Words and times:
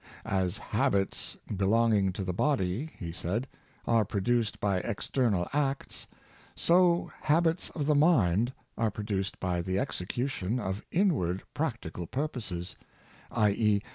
"As 0.43 0.57
habits 0.57 1.37
belonging 1.55 2.11
to 2.13 2.23
the 2.23 2.33
body," 2.33 2.89
he 2.97 3.11
said," 3.11 3.47
are 3.85 4.03
produced 4.03 4.59
by 4.59 4.77
external 4.77 5.47
acts, 5.53 6.07
so 6.55 7.11
habits 7.21 7.69
of 7.75 7.85
the 7.85 7.93
mind 7.93 8.51
are 8.79 8.89
produced 8.89 9.39
by 9.39 9.61
the 9.61 9.77
execution 9.77 10.59
of 10.59 10.81
inward 10.89 11.43
practical 11.53 12.07
purposes, 12.07 12.75
z, 13.39 13.49
e. 13.51 13.81